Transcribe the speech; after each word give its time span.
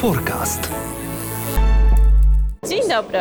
Forecast. 0.00 0.70
Dzień 2.68 2.88
dobry. 2.88 3.18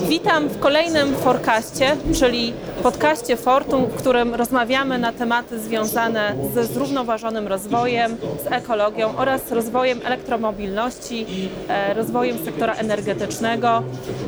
Witam 0.00 0.48
w 0.48 0.58
kolejnym 0.58 1.14
forecaście, 1.16 1.96
czyli 2.14 2.52
podcaście 2.82 3.36
Fortum, 3.36 3.86
w 3.86 3.94
którym 3.94 4.34
rozmawiamy 4.34 4.98
na 4.98 5.12
tematy 5.12 5.58
związane 5.58 6.34
ze 6.54 6.64
zrównoważonym 6.64 7.46
rozwojem, 7.48 8.16
z 8.44 8.52
ekologią 8.52 9.16
oraz 9.16 9.50
rozwojem 9.50 10.00
elektromobilności, 10.04 11.26
e, 11.68 11.94
rozwojem 11.94 12.44
sektora 12.44 12.74
energetycznego. 12.74 13.82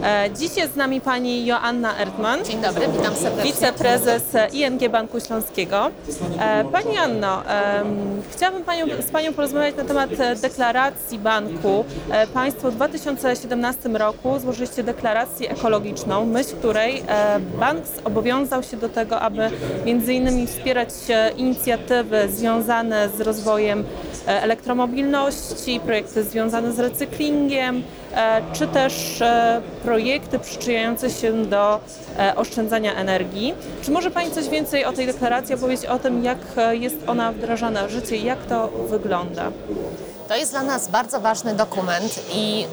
E, 0.04 0.30
Dziś 0.38 0.56
jest 0.56 0.72
z 0.72 0.76
nami 0.76 1.00
pani 1.00 1.46
Joanna 1.46 1.98
Erdmann. 1.98 2.44
Dzień 2.44 2.60
dobry, 2.60 2.86
witam 2.98 3.14
serdecznie. 3.14 3.52
Wiceprezes 3.52 4.22
ING 4.52 4.90
Banku 4.90 5.20
Śląskiego. 5.20 5.90
E, 6.40 6.64
Pani 6.64 6.96
Anno, 6.96 7.42
chciałabym 8.30 8.64
panią, 8.64 8.86
z 9.08 9.10
Panią 9.10 9.32
porozmawiać 9.32 9.76
na 9.76 9.84
temat 9.84 10.10
deklaracji 10.42 11.18
banku. 11.18 11.84
Państwo 12.34 12.70
w 12.70 12.74
2017 12.74 13.88
roku 13.88 14.38
złożyliście 14.38 14.82
deklarację 14.84 15.53
ekologiczną, 15.54 16.26
myśl 16.26 16.56
której 16.56 17.02
e, 17.08 17.40
bank 17.40 17.80
zobowiązał 18.04 18.62
się 18.62 18.76
do 18.76 18.88
tego, 18.88 19.20
aby 19.20 19.50
między 19.84 20.14
innymi 20.14 20.46
wspierać 20.46 20.88
inicjatywy 21.36 22.28
związane 22.28 23.08
z 23.08 23.20
rozwojem 23.20 23.84
e, 24.28 24.42
elektromobilności, 24.42 25.80
projekty 25.80 26.24
związane 26.24 26.72
z 26.72 26.78
recyklingiem, 26.78 27.82
e, 28.14 28.42
czy 28.52 28.66
też 28.66 29.22
projekty 29.82 30.38
przyczyniające 30.38 31.10
się 31.10 31.44
do 31.44 31.80
oszczędzania 32.36 32.94
energii. 32.94 33.54
Czy 33.82 33.90
może 33.90 34.10
Pani 34.10 34.30
coś 34.30 34.48
więcej 34.48 34.84
o 34.84 34.92
tej 34.92 35.06
deklaracji 35.06 35.54
opowiedzieć 35.54 35.86
o 35.86 35.98
tym, 35.98 36.24
jak 36.24 36.38
jest 36.72 36.96
ona 37.06 37.32
wdrażana 37.32 37.86
w 37.86 37.90
życie 37.90 38.16
i 38.16 38.24
jak 38.24 38.44
to 38.44 38.68
wygląda? 38.68 39.52
To 40.28 40.36
jest 40.36 40.52
dla 40.52 40.62
nas 40.62 40.88
bardzo 40.88 41.20
ważny 41.20 41.54
dokument 41.54 42.20
i 42.32 42.66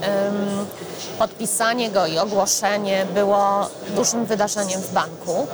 podpisanie 1.19 1.89
go 1.91 2.05
i 2.07 2.17
ogłoszenie 2.17 3.05
było 3.13 3.69
dużym 3.95 4.25
wydarzeniem 4.25 4.81
w 4.81 4.93
banku. 4.93 5.47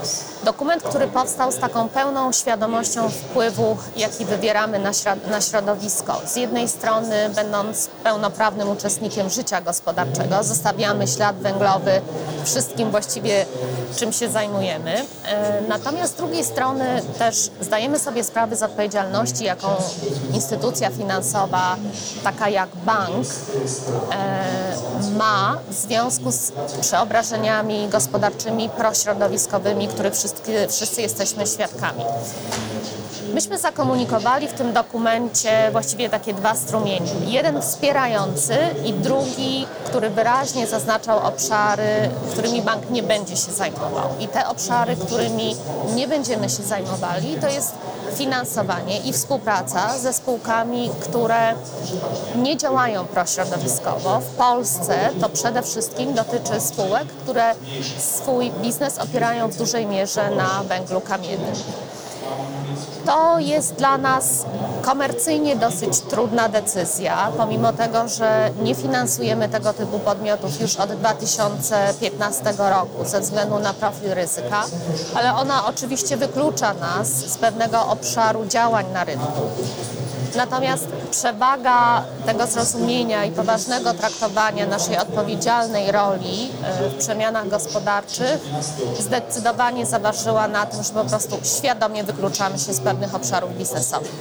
Dokument, 0.43 0.83
który 0.83 1.07
powstał 1.07 1.51
z 1.51 1.57
taką 1.57 1.89
pełną 1.89 2.31
świadomością 2.31 3.09
wpływu, 3.09 3.77
jaki 3.97 4.25
wywieramy 4.25 4.79
na, 4.79 4.91
na 5.29 5.41
środowisko. 5.41 6.21
Z 6.25 6.35
jednej 6.35 6.69
strony, 6.69 7.29
będąc 7.35 7.89
pełnoprawnym 8.03 8.69
uczestnikiem 8.69 9.29
życia 9.29 9.61
gospodarczego, 9.61 10.43
zostawiamy 10.43 11.07
ślad 11.07 11.35
węglowy 11.35 12.01
wszystkim 12.45 12.91
właściwie, 12.91 13.45
czym 13.95 14.13
się 14.13 14.29
zajmujemy. 14.29 14.95
E, 15.25 15.61
Natomiast 15.67 16.13
z 16.13 16.17
drugiej 16.17 16.43
strony 16.43 17.01
też 17.17 17.35
zdajemy 17.61 17.99
sobie 17.99 18.23
sprawę 18.23 18.55
z 18.55 18.63
odpowiedzialności, 18.63 19.43
jaką 19.43 19.67
instytucja 20.33 20.89
finansowa, 20.89 21.75
taka 22.23 22.49
jak 22.49 22.69
bank, 22.75 23.27
e, 24.11 24.66
ma 25.17 25.57
w 25.69 25.73
związku 25.73 26.31
z 26.31 26.51
przeobrażeniami 26.81 27.87
gospodarczymi, 27.87 28.69
prośrodowiskowymi, 28.69 29.87
których 29.87 30.13
wszyscy, 30.13 30.67
wszyscy 30.69 31.01
jesteśmy 31.01 31.47
świadkami. 31.47 32.03
Myśmy 33.33 33.57
zakomunikowali 33.57 34.47
w 34.47 34.53
tym 34.53 34.73
dokumencie 34.73 35.69
właściwie 35.71 36.09
takie 36.09 36.33
dwa 36.33 36.55
strumienie. 36.55 37.11
Jeden 37.25 37.61
wspierający 37.61 38.57
i 38.85 38.93
drugi, 38.93 39.67
który 39.85 40.09
wyraźnie 40.09 40.67
zaznaczał 40.67 41.19
obszary, 41.19 42.09
którymi 42.31 42.61
bank 42.61 42.89
nie 42.89 43.03
będzie 43.03 43.37
się 43.37 43.51
zajmował. 43.51 44.09
I 44.19 44.27
te 44.27 44.47
obszary, 44.47 44.95
którymi 44.95 45.55
nie 45.95 46.07
będziemy 46.07 46.49
się 46.49 46.63
zajmowali, 46.63 47.35
to 47.41 47.47
jest 47.47 47.73
finansowanie 48.17 48.99
i 48.99 49.13
współpraca 49.13 49.97
ze 49.97 50.13
spółkami, 50.13 50.89
które 51.01 51.53
nie 52.35 52.57
działają 52.57 53.05
prośrodowiskowo. 53.05 54.19
W 54.19 54.35
Polsce 54.35 55.09
to 55.21 55.29
przede 55.29 55.61
wszystkim 55.61 56.13
dotyczy 56.13 56.59
spółek, 56.59 57.07
które 57.07 57.55
swój 57.99 58.51
biznes 58.51 58.97
opierają 58.97 59.47
w 59.47 59.57
dużej 59.57 59.85
mierze 59.85 60.31
na 60.31 60.63
węglu 60.63 61.01
kamiennym. 61.01 61.55
To 63.07 63.39
jest 63.39 63.73
dla 63.73 63.97
nas 63.97 64.45
komercyjnie 64.81 65.55
dosyć 65.55 65.99
trudna 65.99 66.49
decyzja, 66.49 67.31
pomimo 67.37 67.73
tego, 67.73 68.07
że 68.07 68.49
nie 68.63 68.75
finansujemy 68.75 69.49
tego 69.49 69.73
typu 69.73 69.99
podmiotów 69.99 70.61
już 70.61 70.75
od 70.75 70.93
2015 70.93 72.53
roku 72.57 73.05
ze 73.05 73.21
względu 73.21 73.59
na 73.59 73.73
profil 73.73 74.13
ryzyka, 74.13 74.63
ale 75.15 75.33
ona 75.33 75.65
oczywiście 75.65 76.17
wyklucza 76.17 76.73
nas 76.73 77.07
z 77.07 77.37
pewnego 77.37 77.87
obszaru 77.87 78.45
działań 78.45 78.85
na 78.93 79.03
rynku. 79.03 79.41
Natomiast 80.35 80.87
przewaga 81.07 82.03
tego 82.25 82.47
zrozumienia 82.47 83.25
i 83.25 83.31
poważnego 83.31 83.93
traktowania 83.93 84.65
naszej 84.65 84.97
odpowiedzialnej 84.97 85.91
roli 85.91 86.49
e, 86.63 86.89
w 86.89 86.95
przemianach 86.95 87.49
gospodarczych 87.49 88.39
zdecydowanie 88.99 89.85
zaważyła 89.85 90.47
na 90.47 90.65
tym, 90.65 90.83
że 90.83 90.93
po 90.93 91.05
prostu 91.05 91.37
świadomie 91.43 92.03
wykluczamy 92.03 92.59
się 92.59 92.73
z 92.73 92.79
pewnych 92.79 93.15
obszarów 93.15 93.57
biznesowych. 93.57 94.11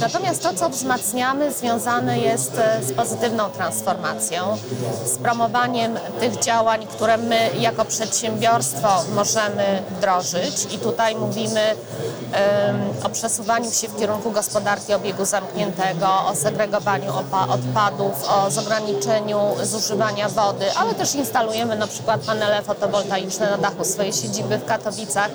Natomiast 0.00 0.42
to, 0.42 0.54
co 0.54 0.68
wzmacniamy, 0.68 1.52
związane 1.52 2.18
jest 2.18 2.58
e, 2.58 2.82
z 2.82 2.92
pozytywną 2.92 3.50
transformacją, 3.50 4.56
z 5.04 5.18
promowaniem 5.18 5.98
tych 6.20 6.38
działań, 6.38 6.86
które 6.86 7.16
my 7.16 7.50
jako 7.58 7.84
przedsiębiorstwo 7.84 8.88
możemy 9.14 9.82
wdrożyć. 9.90 10.74
I 10.74 10.78
tutaj 10.78 11.16
mówimy 11.16 11.60
em, 11.60 12.80
o 13.04 13.08
przesuwaniu 13.08 13.72
się 13.72 13.88
w 13.88 13.96
kierunku 13.96 14.30
gospodarki 14.30 14.94
obiegu 14.94 15.24
zamkniętego, 15.24 16.23
o 16.26 16.34
segregowaniu 16.34 17.12
odpadów, 17.48 18.28
o 18.28 18.60
ograniczeniu 18.60 19.38
zużywania 19.62 20.28
wody, 20.28 20.64
ale 20.76 20.94
też 20.94 21.14
instalujemy 21.14 21.76
na 21.76 21.86
przykład 21.86 22.20
panele 22.20 22.62
fotowoltaiczne 22.62 23.50
na 23.50 23.58
dachu 23.58 23.84
swojej 23.84 24.12
siedziby 24.12 24.58
w 24.58 24.64
Katowicach, 24.64 25.30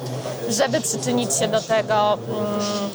żeby 0.50 0.82
przyczynić 0.82 1.36
się 1.36 1.48
do 1.48 1.62
tego, 1.62 2.14
mm, 2.14 2.90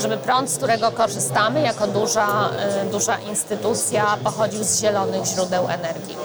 żeby 0.00 0.16
prąd, 0.16 0.50
z 0.50 0.56
którego 0.56 0.92
korzystamy 0.92 1.60
jako 1.60 1.86
duża, 1.86 2.50
y, 2.82 2.90
duża 2.90 3.18
instytucja, 3.18 4.16
pochodził 4.24 4.64
z 4.64 4.80
zielonych 4.80 5.24
źródeł 5.24 5.68
energii. 5.68 6.16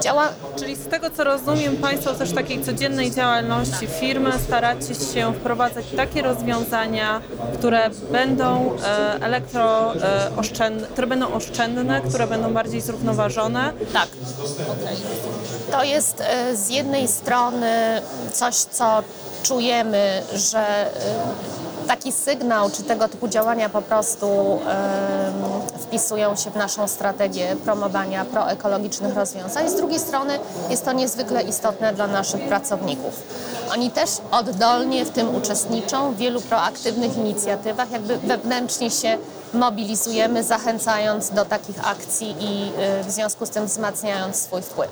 Działa, 0.00 0.28
Czyli 0.58 0.76
z 0.76 0.88
tego 0.88 1.10
co 1.10 1.24
rozumiem, 1.24 1.76
Państwo 1.76 2.14
też 2.14 2.30
w 2.30 2.34
takiej 2.34 2.64
codziennej 2.64 3.10
działalności 3.10 3.86
firmy 3.86 4.32
staracie 4.46 4.94
się 4.94 5.34
wprowadzać 5.34 5.84
takie 5.96 6.22
rozwiązania, 6.22 7.20
które 7.54 7.90
będą 8.12 8.76
e, 8.84 9.14
elektrooszczędne, 9.20 10.86
które 10.86 11.06
będą 11.06 11.32
oszczędne, 11.32 12.00
które 12.00 12.26
będą 12.26 12.52
bardziej 12.54 12.80
zrównoważone. 12.80 13.72
Tak. 13.92 14.08
To 15.70 15.84
jest 15.84 16.20
e, 16.20 16.56
z 16.56 16.68
jednej 16.68 17.08
strony 17.08 18.02
coś, 18.32 18.54
co 18.54 19.02
czujemy, 19.48 20.22
że 20.34 20.58
e, 20.58 20.90
taki 21.86 22.12
sygnał 22.12 22.70
czy 22.70 22.82
tego 22.82 23.08
typu 23.08 23.28
działania 23.28 23.68
po 23.68 23.82
prostu 23.82 24.26
em, 24.26 25.80
wpisują 25.80 26.36
się 26.36 26.50
w 26.50 26.56
naszą 26.56 26.88
strategię 26.88 27.56
promowania 27.64 28.24
proekologicznych 28.24 29.16
rozwiązań. 29.16 29.68
Z 29.68 29.74
drugiej 29.74 29.98
strony 29.98 30.38
jest 30.70 30.84
to 30.84 30.92
niezwykle 30.92 31.42
istotne 31.42 31.92
dla 31.92 32.06
naszych 32.06 32.40
pracowników. 32.48 33.22
Oni 33.72 33.90
też 33.90 34.10
oddolnie 34.30 35.04
w 35.04 35.10
tym 35.10 35.34
uczestniczą, 35.34 36.12
w 36.12 36.16
wielu 36.16 36.40
proaktywnych 36.40 37.16
inicjatywach, 37.16 37.90
jakby 37.90 38.18
wewnętrznie 38.18 38.90
się 38.90 39.18
mobilizujemy, 39.54 40.44
zachęcając 40.44 41.30
do 41.30 41.44
takich 41.44 41.88
akcji 41.88 42.36
i 42.40 42.72
y, 43.00 43.04
w 43.04 43.10
związku 43.10 43.46
z 43.46 43.50
tym 43.50 43.66
wzmacniając 43.66 44.36
swój 44.36 44.62
wpływ. 44.62 44.90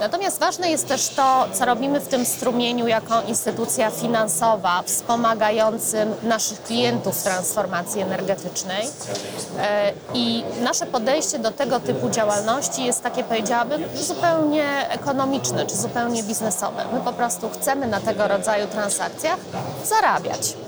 Natomiast 0.00 0.40
ważne 0.40 0.70
jest 0.70 0.88
też 0.88 1.08
to, 1.08 1.46
co 1.52 1.64
robimy 1.64 2.00
w 2.00 2.08
tym 2.08 2.26
strumieniu 2.26 2.86
jako 2.86 3.22
instytucja 3.22 3.90
finansowa 3.90 4.82
wspomagającym 4.86 6.14
naszych 6.22 6.62
klientów 6.62 7.20
w 7.20 7.22
transformacji 7.22 8.00
energetycznej. 8.00 8.88
E, 9.58 9.92
I 10.14 10.44
nasze 10.60 10.86
podejście 10.86 11.38
do 11.38 11.50
tego 11.50 11.80
typu 11.80 12.10
działalności 12.10 12.84
jest 12.84 13.02
takie, 13.02 13.24
powiedziałabym, 13.24 13.82
zupełnie 13.94 14.90
ekonomiczne 14.90 15.66
czy 15.66 15.76
zupełnie 15.76 16.22
biznesowe. 16.22 16.84
My 16.92 17.00
po 17.00 17.12
prostu 17.12 17.50
chcemy 17.50 17.86
na 17.86 18.00
tego 18.00 18.28
rodzaju 18.28 18.66
transakcjach 18.66 19.38
zarabiać. 19.84 20.65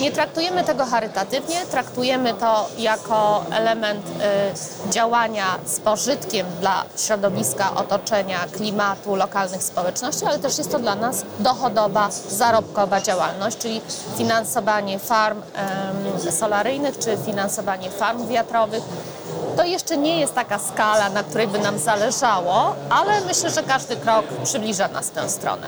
Nie 0.00 0.12
traktujemy 0.12 0.64
tego 0.64 0.84
charytatywnie, 0.84 1.56
traktujemy 1.70 2.34
to 2.34 2.68
jako 2.78 3.44
element 3.50 4.06
y, 4.06 4.92
działania 4.92 5.44
z 5.66 5.80
pożytkiem 5.80 6.46
dla 6.60 6.84
środowiska, 6.96 7.74
otoczenia, 7.74 8.38
klimatu, 8.52 9.16
lokalnych 9.16 9.62
społeczności, 9.62 10.24
ale 10.26 10.38
też 10.38 10.58
jest 10.58 10.70
to 10.72 10.78
dla 10.78 10.94
nas 10.94 11.24
dochodowa, 11.38 12.08
zarobkowa 12.28 13.00
działalność, 13.00 13.58
czyli 13.58 13.80
finansowanie 14.16 14.98
farm 14.98 15.42
em, 15.54 16.32
solaryjnych 16.32 16.98
czy 16.98 17.16
finansowanie 17.26 17.90
farm 17.90 18.28
wiatrowych. 18.28 18.82
To 19.56 19.64
jeszcze 19.64 19.96
nie 19.96 20.20
jest 20.20 20.34
taka 20.34 20.58
skala, 20.58 21.10
na 21.10 21.22
której 21.22 21.48
by 21.48 21.58
nam 21.58 21.78
zależało, 21.78 22.74
ale 22.90 23.20
myślę, 23.20 23.50
że 23.50 23.62
każdy 23.62 23.96
krok 23.96 24.26
przybliża 24.44 24.88
nas 24.88 25.06
w 25.06 25.10
tę 25.10 25.28
stronę. 25.30 25.66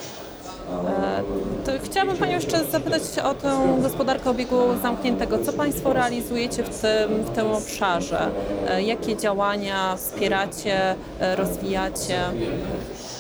Chciałabym 1.85 2.17
Panią 2.17 2.33
jeszcze 2.33 2.65
zapytać 2.65 3.03
o 3.25 3.35
tę 3.35 3.79
gospodarkę 3.83 4.31
obiegu 4.31 4.57
zamkniętego. 4.83 5.39
Co 5.47 5.53
Państwo 5.53 5.93
realizujecie 5.93 6.63
w 6.63 6.81
tym, 6.81 7.23
w 7.23 7.31
tym 7.35 7.51
obszarze? 7.53 8.31
E, 8.69 8.83
Jakie 8.83 9.17
działania 9.17 9.97
wspieracie, 9.97 10.95
e, 11.21 11.37
rozwijacie? 11.37 12.21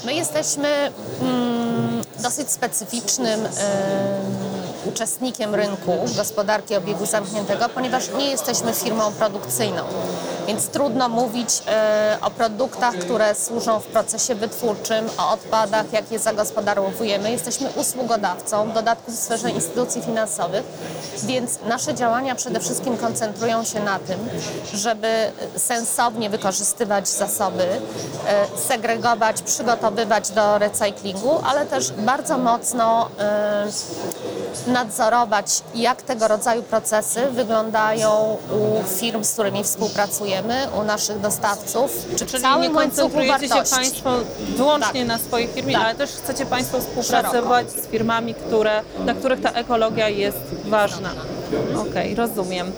My 0.05 0.15
jesteśmy 0.15 0.69
mm, 1.23 2.03
dosyć 2.23 2.51
specyficznym 2.51 3.41
em, 3.47 3.51
uczestnikiem 4.87 5.55
rynku 5.55 5.93
gospodarki 6.17 6.77
obiegu 6.77 7.07
zamkniętego, 7.07 7.69
ponieważ 7.69 8.05
nie 8.19 8.31
jesteśmy 8.31 8.73
firmą 8.73 9.13
produkcyjną. 9.13 9.83
Więc 10.47 10.69
trudno 10.69 11.09
mówić 11.09 11.49
e, 11.67 12.19
o 12.21 12.31
produktach, 12.31 12.95
które 12.95 13.35
służą 13.35 13.81
w 13.81 13.87
procesie 13.87 14.35
wytwórczym, 14.35 15.11
o 15.19 15.31
odpadach, 15.31 15.93
jak 15.93 16.13
je 16.13 16.19
zagospodarowujemy. 16.19 17.31
Jesteśmy 17.31 17.71
usługodawcą, 17.71 18.71
w 18.71 18.75
dodatku 18.75 19.13
w 19.13 19.15
sferze 19.15 19.51
instytucji 19.51 20.03
finansowych, 20.03 20.65
więc 21.25 21.59
nasze 21.69 21.95
działania 21.95 22.35
przede 22.35 22.61
wszystkim 22.61 22.97
koncentrują 22.97 23.65
się 23.65 23.81
na 23.81 23.99
tym, 23.99 24.19
żeby 24.75 25.09
sensownie 25.57 26.31
wykorzystywać 26.31 27.09
zasoby, 27.09 27.65
e, 27.65 27.79
segregować, 28.69 29.43
przygotowywać 29.43 30.31
do 30.31 30.59
recyklingu, 30.59 31.41
ale 31.45 31.67
też 31.67 31.93
bardzo 31.93 32.39
mocno 32.39 33.09
e, 33.19 33.67
nadzorować, 34.67 35.63
jak 35.75 36.03
tego 36.03 36.29
rodzaju 36.29 36.63
procesy 36.63 37.27
wyglądają 37.31 38.37
u 38.53 38.85
firm, 38.99 39.25
z 39.25 39.33
którymi 39.33 39.65
współpracujemy, 39.65 40.36
u 40.81 40.85
naszych 40.85 41.21
dostawców, 41.21 42.07
czy 42.17 42.27
Czyli 42.27 42.45
nie 42.61 42.71
koncentrujecie 42.71 43.49
się. 43.49 43.55
Państwo 43.77 44.11
wyłącznie 44.57 45.01
Tak. 45.01 45.09
na 45.09 45.19
swojej 45.19 45.49
firmie, 45.49 45.75
Tak. 45.75 45.83
ale 45.85 45.95
też 45.95 46.11
chcecie 46.11 46.47
Państwo 46.47 46.81
współpracować 46.81 47.71
z 47.71 47.87
firmami, 47.87 48.35
które, 48.35 48.83
dla 49.05 49.15
których 49.15 49.41
ta 49.41 49.51
ekologia 49.51 50.09
jest 50.09 50.39
ważna. 50.65 51.11
Okej, 51.91 52.15
rozumiem. 52.15 52.73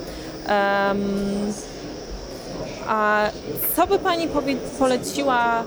Em, 0.46 1.52
a 2.88 3.20
co 3.76 3.86
by 3.86 3.98
Pani 3.98 4.28
poleciła 4.78 5.62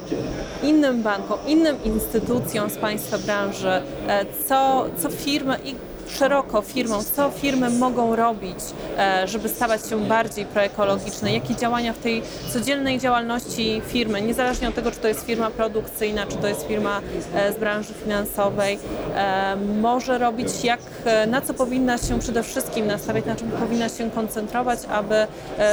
innym 0.64 1.02
bankom, 1.04 1.40
innym 1.48 1.84
instytucjom 1.84 2.70
z 2.70 2.78
Państwa 2.78 3.18
branży? 3.18 3.82
E, 4.08 4.26
Co, 4.48 4.86
co 5.02 5.10
firmy 5.10 5.60
i 5.66 5.76
szeroko 6.18 6.62
firmom, 6.62 7.04
co 7.16 7.30
firmy 7.30 7.69
mogą 7.69 8.16
robić, 8.16 8.60
e, 8.98 9.28
żeby 9.28 9.50
stawać 9.50 9.90
się 9.90 10.00
bardziej 10.00 10.46
proekologiczne? 10.46 11.34
Jakie 11.34 11.56
działania 11.56 11.94
w 11.94 11.98
tej 11.98 12.22
codziennej 12.54 13.00
działalności 13.00 13.81
firmy, 13.88 14.22
niezależnie 14.22 14.69
od 14.69 14.75
tego, 14.75 14.92
czy 14.92 15.00
to 15.00 15.08
jest 15.08 15.25
firma 15.25 15.50
produkcyjna, 15.50 16.25
czy 16.25 16.38
to 16.38 16.48
jest 16.48 16.68
firma 16.68 17.02
e, 17.36 17.54
z 17.54 17.58
branży 17.58 17.94
finansowej, 18.04 18.80
e, 19.16 19.56
może 19.81 20.18
robić, 20.18 20.63
jak, 20.63 20.80
na 21.28 21.42
co 21.42 21.54
powinna 21.54 21.98
się 21.98 22.19
przede 22.19 22.44
wszystkim 22.44 22.88
nastawiać, 22.88 23.25
na 23.25 23.36
czym 23.36 23.52
powinna 23.52 23.90
się 23.90 24.12
koncentrować, 24.12 24.80
aby 24.92 25.28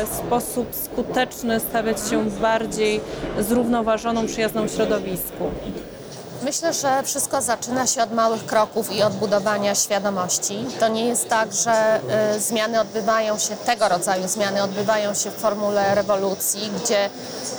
w 0.07 0.15
sposób 0.15 0.75
skuteczny 0.75 1.61
stawiać 1.61 1.97
się 2.11 2.25
bardziej 2.25 3.01
zrównoważoną, 3.41 4.27
przyjazną 4.27 4.69
środowisku. 4.69 5.51
Myślę, 6.43 6.73
że 6.73 7.03
wszystko 7.03 7.43
zaczyna 7.43 7.87
się 7.87 8.03
od 8.03 8.13
małych 8.13 8.47
kroków 8.47 8.93
i 8.93 9.03
od 9.03 9.13
budowania 9.13 9.75
świadomości. 9.75 10.67
To 10.81 10.89
nie 10.89 11.05
jest 11.05 11.29
tak, 11.29 11.53
że 11.53 12.01
y, 12.37 12.41
zmiany 12.41 12.81
odbywają 12.81 13.39
się, 13.39 13.57
tego 13.57 13.89
rodzaju 13.89 14.29
zmiany 14.29 14.63
odbywają 14.63 15.15
się 15.15 15.31
w 15.31 15.35
formule 15.35 15.95
rewolucji, 15.95 16.71
gdzie 16.85 17.11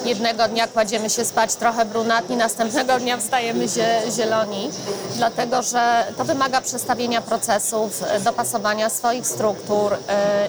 jednego 0.05 0.47
dnia 0.47 0.67
kładziemy 0.67 1.09
się 1.09 1.25
spać 1.25 1.55
trochę 1.55 1.85
brunatni, 1.85 2.35
następnego 2.35 2.99
dnia 2.99 3.17
wstajemy 3.17 3.67
zie, 3.67 4.01
zieloni, 4.11 4.69
dlatego 5.15 5.61
że 5.61 6.05
to 6.17 6.25
wymaga 6.25 6.61
przestawienia 6.61 7.21
procesów, 7.21 8.03
y, 8.17 8.19
dopasowania 8.19 8.89
swoich 8.89 9.27
struktur 9.27 9.93
y, 9.93 9.97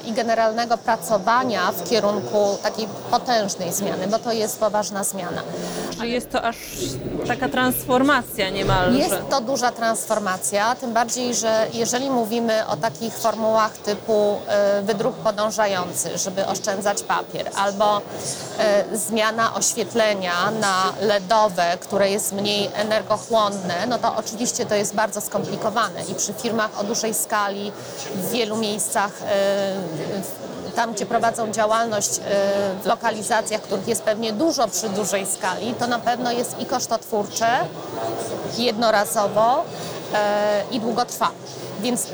i 0.09 0.13
generalnego 0.13 0.79
pracowania 0.79 1.73
w 1.73 1.91
kierunku 1.91 2.59
takiej 2.63 2.89
potężnej 3.11 3.73
zmiany, 3.73 4.07
bo 4.07 4.19
to 4.19 4.33
jest 4.33 4.59
poważna 4.59 5.05
zmiana. 5.05 5.43
Czyli 5.99 6.13
jest 6.13 6.31
to 6.31 6.43
aż 6.43 6.57
taka 7.27 7.49
transformacja 7.49 8.51
niemalże. 8.51 8.99
Jest 8.99 9.29
to 9.31 9.41
duża 9.41 9.73
transformacja, 9.73 10.75
tym 10.75 10.93
bardziej, 10.93 11.35
że 11.35 11.67
jeżeli 11.73 12.11
mówimy 12.11 12.67
o 12.67 12.77
takich 12.77 13.15
formułach 13.15 13.77
typu 13.77 14.39
y, 14.79 14.83
wydruk 14.83 15.17
podążający, 15.17 16.19
żeby 16.19 16.47
oszczędzać 16.47 17.03
papier, 17.03 17.51
albo 17.57 17.99
y, 17.99 18.99
zmiana 19.41 19.55
oświetlenia 19.55 20.51
na 20.51 20.93
LEDowe, 21.01 21.79
które 21.81 22.11
jest 22.11 22.33
mniej 22.33 22.71
energochłonne, 22.75 23.87
no 23.89 23.99
to 23.99 24.17
oczywiście 24.17 24.67
to 24.67 24.75
jest 24.75 24.95
bardzo 24.95 25.21
skomplikowane 25.21 26.05
i 26.05 26.15
przy 26.15 26.33
firmach 26.33 26.81
o 26.81 26.85
dużej 26.85 27.15
skali 27.15 27.73
w 28.15 28.31
wielu 28.31 28.57
miejscach 28.57 29.11
y, 30.71 30.73
tam, 30.77 30.93
gdzie 30.93 31.07
prowadzą 31.07 31.53
działalność 31.53 32.19
y, 32.19 32.21
w 32.83 32.87
lokalizacjach, 32.87 33.61
których 33.61 33.89
jest 33.89 34.03
pewnie 34.03 34.33
dużo 34.33 34.69
przy 34.69 34.89
dużej 34.89 35.27
skali, 35.27 35.75
to 35.75 35.87
na 35.87 35.99
pewno 35.99 36.33
jest 36.33 36.61
i 36.61 36.67
kosztotwórcze, 36.67 37.47
jednorazowo 38.59 39.65
i 40.71 40.81
długotrwałe. 40.81 41.35
Więc 41.81 42.07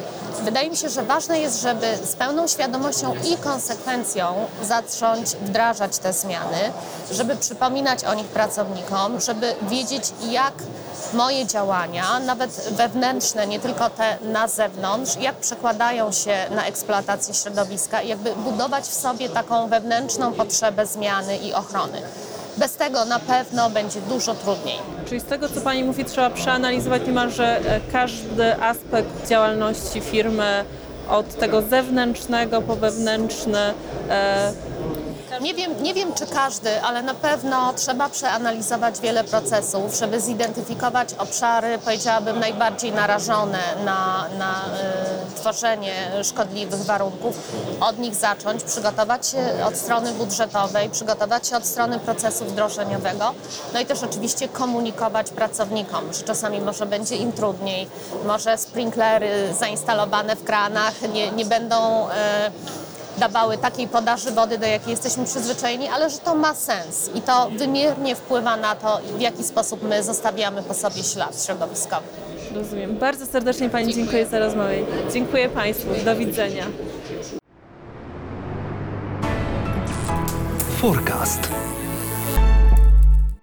wydaje 0.43 0.71
mi 0.71 0.77
się, 0.77 0.89
że 0.89 1.03
ważne 1.03 1.41
jest, 1.41 1.61
żeby 1.61 1.87
z 2.05 2.17
pełną 2.17 2.49
świadomością 2.49 3.15
i 3.25 3.37
konsekwencją 3.37 4.35
zacząć 4.63 5.29
wdrażać 5.29 5.99
te 5.99 6.13
zmiany, 6.13 6.73
żeby 7.11 7.37
przypominać 7.37 8.05
o 8.05 8.15
nich 8.15 8.27
pracownikom, 8.27 9.21
żeby 9.21 9.55
wiedzieć, 9.63 10.05
jak 10.29 10.55
moje 11.13 11.47
działania, 11.47 12.21
nawet 12.21 12.51
wewnętrzne, 12.71 13.47
nie 13.47 13.61
tylko 13.61 13.91
te 13.91 14.19
na 14.23 14.49
zewnątrz, 14.49 15.17
jak 15.21 15.37
przekładają 15.37 16.13
się 16.13 16.37
na 16.51 16.67
eksploatację 16.67 17.35
środowiska 17.35 18.03
i 18.03 18.09
jakby 18.09 18.37
budować 18.37 18.85
w 18.85 18.95
sobie 18.95 19.29
taką 19.29 19.69
wewnętrzną 19.69 20.33
potrzebę 20.33 20.87
zmiany 20.87 21.37
i 21.37 21.55
ochrony. 21.55 22.03
Bez 22.57 22.77
tego 22.77 23.05
na 23.05 23.19
pewno 23.19 23.71
będzie 23.71 24.01
dużo 24.01 24.35
trudniej. 24.35 24.79
Czyli 25.09 25.21
z 25.21 25.25
tego, 25.25 25.49
co 25.49 25.61
Pani 25.61 25.85
mówi, 25.85 26.05
trzeba 26.05 26.31
przeanalizować 26.31 27.03
niemalże 27.07 27.59
e, 27.59 27.81
każdy 27.93 28.63
aspekt 28.63 29.29
działalności 29.29 30.01
firmy, 30.01 30.65
od 31.11 31.35
tego 31.39 31.63
zewnętrznego 31.63 32.63
po 32.63 32.77
wewnętrzny. 32.77 33.59
e, 34.11 34.53
Nie 35.41 35.55
wiem, 35.55 35.83
nie 35.83 35.95
wiem, 35.95 36.15
czy 36.15 36.27
każdy, 36.27 36.83
ale 36.83 37.03
na 37.03 37.15
pewno 37.15 37.73
trzeba 37.73 38.09
przeanalizować 38.09 39.01
wiele 39.01 39.25
procesów, 39.25 39.95
żeby 39.95 40.21
zidentyfikować 40.21 41.15
obszary, 41.15 41.79
powiedziałabym, 41.85 42.41
najbardziej 42.41 42.93
narażone 42.93 43.59
na, 43.85 44.25
na 44.39 44.53
y, 44.65 45.16
tworzenie 45.47 45.95
szkodliwych 46.23 46.85
warunków, 46.85 47.53
od 47.81 47.99
nich 47.99 48.15
zacząć, 48.15 48.65
przygotować 48.65 49.27
się 49.27 49.39
od 49.65 49.77
strony 49.77 50.13
budżetowej, 50.13 50.91
przygotować 50.91 51.49
się 51.49 51.57
od 51.57 51.67
strony 51.67 51.99
procesu 51.99 52.45
wdrożeniowego, 52.45 53.35
no 53.75 53.81
i 53.81 53.87
też 53.87 54.03
oczywiście 54.03 54.49
komunikować 54.49 55.31
pracownikom, 55.31 56.13
że 56.13 56.23
czasami 56.23 56.61
może 56.61 56.87
będzie 56.87 57.17
im 57.17 57.33
trudniej, 57.33 57.89
może 58.27 58.59
sprinklery 58.59 59.55
zainstalowane 59.61 60.37
w 60.37 60.45
kranach 60.45 60.95
nie, 61.13 61.31
nie 61.31 61.45
będą... 61.45 62.09
Y, 62.09 62.11
dawały 63.19 63.59
takiej 63.59 63.89
podaży 63.89 64.31
wody, 64.31 64.59
do 64.59 64.67
jakiej 64.67 64.91
jesteśmy 64.91 65.25
przyzwyczajeni, 65.25 65.89
ale 65.89 66.11
że 66.11 66.19
to 66.19 66.35
ma 66.35 66.55
sens 66.55 67.11
i 67.15 67.23
to 67.23 67.51
wymiernie 67.51 68.17
wpływa 68.17 68.57
na 68.57 68.75
to, 68.75 69.01
w 69.17 69.21
jaki 69.21 69.45
sposób 69.45 69.83
my 69.83 70.03
zostawiamy 70.03 70.63
po 70.63 70.75
sobie 70.75 71.05
ślad 71.05 71.45
środowiskowy. 71.45 72.07
Rozumiem. 72.57 72.97
Bardzo 72.97 73.27
serdecznie 73.27 73.71
Pani 73.71 73.95
dziękuję 73.95 74.27
za 74.27 74.39
rozmowę. 74.39 74.75
Dziękuję 75.13 75.49
Państwu. 75.49 75.89
Do 76.05 76.17
widzenia. 76.17 76.65
Forecast. 80.77 81.51